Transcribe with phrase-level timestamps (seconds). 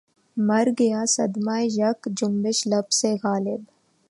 [0.47, 3.61] مر گیا صدمۂ یک جنبش لب سے غالبؔ